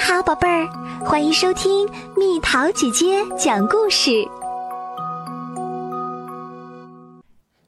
[0.00, 0.66] 好，宝贝儿，
[1.04, 4.10] 欢迎收听蜜桃姐姐讲故事。《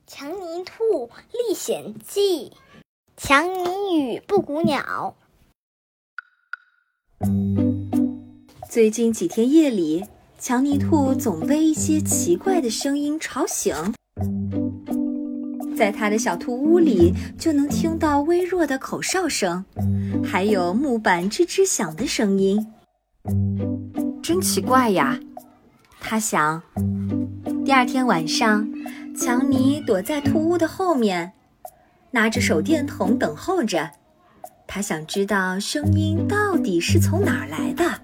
[0.07, 2.49] 强尼兔历险记》，
[3.15, 5.13] 强尼与布谷鸟。
[8.67, 10.03] 最近几天夜里，
[10.39, 13.75] 强尼兔总被一些奇怪的声音吵醒。
[15.73, 19.65] 在他的小兔屋里，就能听到微弱的口哨声，
[20.23, 22.65] 还有木板吱吱响的声音。
[24.21, 25.19] 真奇怪呀，
[25.99, 26.61] 他想。
[27.65, 28.67] 第二天晚上，
[29.17, 31.31] 强尼躲在兔屋的后面，
[32.11, 33.89] 拿着手电筒等候着。
[34.67, 38.01] 他想知道声音到底是从哪儿来的。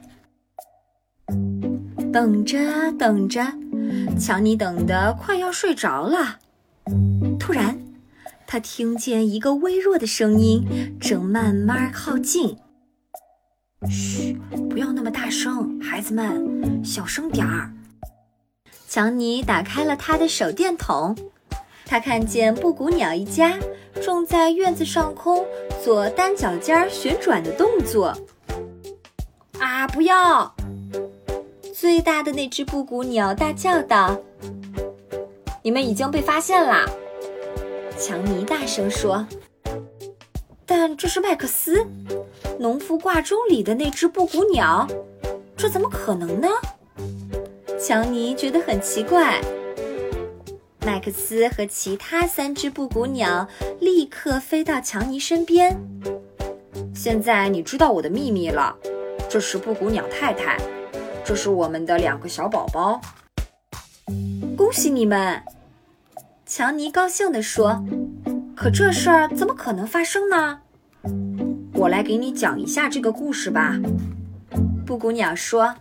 [2.11, 3.45] 等着等着，
[4.19, 6.39] 强尼等得快要睡着了。
[7.49, 7.75] 突然，
[8.45, 12.55] 他听见一个微弱的声音正慢慢靠近。
[13.89, 17.73] 嘘，不要那么大声，孩子们，小声点儿。
[18.87, 21.17] 强尼打开了他的手电筒，
[21.87, 23.57] 他看见布谷鸟一家
[23.99, 25.43] 正在院子上空
[25.83, 28.15] 做单脚尖旋转的动作。
[29.57, 30.53] 啊，不要！
[31.73, 34.15] 最大的那只布谷鸟大叫道
[35.65, 36.85] ：“你们已经被发现啦！”
[37.99, 39.27] 强尼大声说
[40.65, 41.85] ：“但这是麦克斯，
[42.57, 44.87] 农夫挂钟里的那只布谷鸟，
[45.57, 46.47] 这怎么可能呢？”
[47.77, 49.41] 强尼觉得很奇怪。
[50.85, 53.45] 麦克斯和其他三只布谷鸟
[53.81, 55.77] 立刻飞到强尼身边。
[56.95, 58.73] 现在你知道我的秘密了，
[59.27, 60.57] 这是布谷鸟太太，
[61.25, 63.01] 这是我们的两个小宝宝。
[64.57, 65.43] 恭喜你们！
[66.49, 67.85] 强尼高兴地说
[68.57, 70.59] ：“可这事儿怎么可能发生呢？
[71.75, 73.79] 我来给你讲一下这个故事吧。”
[74.83, 75.75] 布谷鸟说：“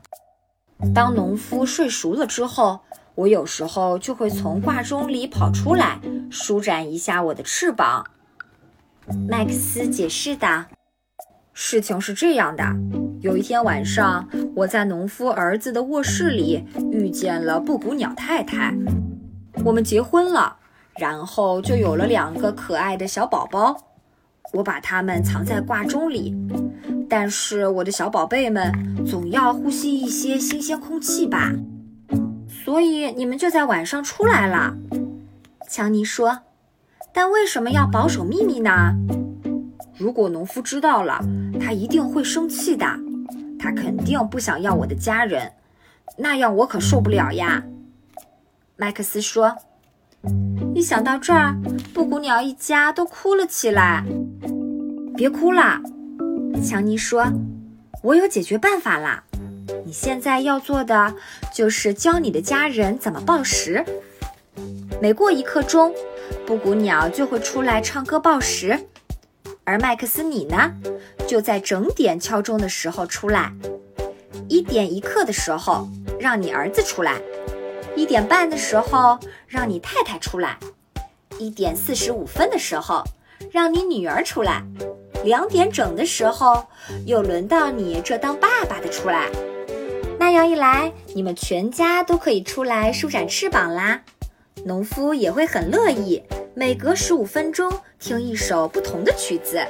[0.95, 2.81] 当农夫睡熟了之后，
[3.15, 5.99] 我有时候就会从挂钟里跑出来，
[6.31, 8.05] 舒展一下我的翅膀。”
[9.27, 10.67] 麦克斯解释道
[11.55, 12.63] ：“事情是这样的，
[13.23, 16.63] 有一天晚上，我在农夫儿子的卧室里
[16.93, 18.75] 遇见了布谷鸟太太。”
[19.65, 20.58] 我们结婚了，
[20.99, 23.77] 然后就有了两个可爱的小宝宝。
[24.53, 26.35] 我把它们藏在挂钟里，
[27.09, 28.73] 但是我的小宝贝们
[29.07, 31.53] 总要呼吸一些新鲜空气吧，
[32.49, 34.75] 所以你们就在晚上出来了。
[35.69, 36.39] 强尼说
[37.13, 38.95] ：“但为什么要保守秘密呢？
[39.99, 41.23] 如果农夫知道了，
[41.61, 42.87] 他一定会生气的。
[43.59, 45.53] 他肯定不想要我的家人，
[46.17, 47.63] 那样我可受不了呀。”
[48.77, 49.59] 麦克斯说
[50.79, 51.57] ：“一想到这儿，
[51.93, 54.05] 布谷鸟一家都哭了起来。
[55.17, 55.81] 别哭了，
[56.65, 57.27] 强尼说
[58.01, 59.25] ：“我有解决办法啦！
[59.85, 61.13] 你现在要做的
[61.53, 63.85] 就是教你的家人怎么报时。
[65.03, 65.93] 每过一刻钟，
[66.47, 68.79] 布谷鸟就会出来唱歌报时，
[69.65, 70.71] 而麦克斯你呢，
[71.27, 73.53] 就在整点敲钟的时候出来。
[74.49, 75.89] 一点一刻的时候，
[76.21, 77.21] 让你儿子出来。”
[77.99, 80.51] 一点半的时候，让你太太出来；
[81.37, 83.03] 一点四十五分的时候，
[83.51, 84.63] 让你女儿出来；
[85.25, 86.65] 两点整的时候，
[87.07, 89.29] 又轮到你这当爸爸的出来。
[90.17, 94.01] 那样一来，你们全家都可以出来舒展翅膀啦。
[94.65, 96.23] 农夫也会很乐意，
[96.55, 99.61] 每隔十五分钟听一首不同的曲子。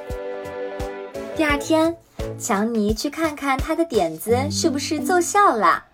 [1.35, 1.97] 第二天，
[2.39, 5.87] 强尼去看看他的点子是不是奏效了。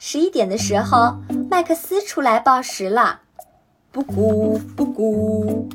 [0.00, 1.16] 十一点的时候。
[1.50, 3.22] 麦克斯出来报时了，
[3.90, 5.68] 布谷布谷。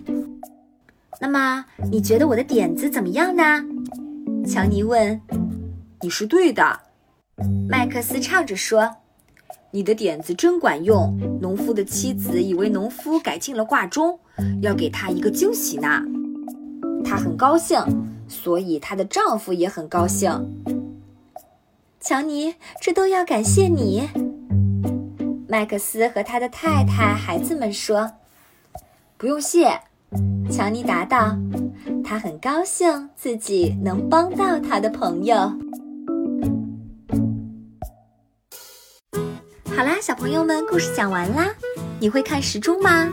[1.19, 3.43] 那么你觉得我的点子怎么样呢？
[4.45, 5.19] 强尼问。
[6.01, 6.79] 你是对的，
[7.67, 8.97] 麦克斯唱着说。
[9.71, 11.17] 你的点子真管用。
[11.41, 14.19] 农夫的妻子以为农夫改进了挂钟，
[14.61, 16.03] 要给他一个惊喜呢。
[17.03, 17.79] 她很高兴，
[18.27, 20.29] 所以她的丈夫也很高兴。
[21.99, 24.07] 强尼，这都要感谢你。
[25.53, 28.11] 麦克斯和他的太太、孩子们说
[29.17, 29.79] ：“不用谢。”
[30.51, 31.37] 乔尼答道
[32.03, 35.35] ：“他很高兴自己能帮到他的朋友。”
[39.77, 41.53] 好啦，小朋友们，故事讲完啦。
[41.99, 43.07] 你会看时钟吗？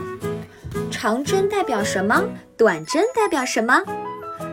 [0.89, 2.23] 长针代表什么？
[2.57, 3.83] 短针代表什么？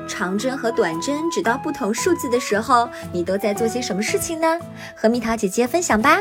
[0.06, 4.58] 长针和短针指到不同数字的时候，你都在做些什么事情呢？
[4.94, 6.20] 和蜜桃姐姐分享吧。